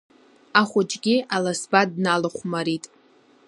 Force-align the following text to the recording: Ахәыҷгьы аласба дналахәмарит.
Ахәыҷгьы 0.61 1.15
аласба 1.35 1.81
дналахәмарит. 1.91 2.85